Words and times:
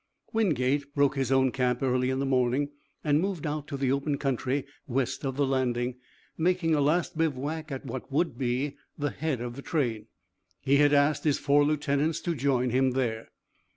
Wingate 0.33 0.95
broke 0.95 1.15
his 1.15 1.31
own 1.31 1.51
camp 1.51 1.83
early 1.83 2.09
in 2.09 2.17
the 2.17 2.25
morning 2.25 2.71
and 3.03 3.21
moved 3.21 3.45
out 3.45 3.67
to 3.67 3.77
the 3.77 3.91
open 3.91 4.17
country 4.17 4.65
west 4.87 5.23
of 5.23 5.35
the 5.37 5.45
landing, 5.45 5.97
making 6.39 6.73
a 6.73 6.81
last 6.81 7.15
bivouac 7.15 7.71
at 7.71 7.85
what 7.85 8.11
would 8.11 8.35
be 8.35 8.77
the 8.97 9.11
head 9.11 9.41
of 9.41 9.55
the 9.55 9.61
train. 9.61 10.07
He 10.59 10.77
had 10.77 10.91
asked 10.91 11.23
his 11.23 11.37
four 11.37 11.63
lieutenants 11.63 12.19
to 12.21 12.33
join 12.33 12.71
him 12.71 12.93
there. 12.93 13.27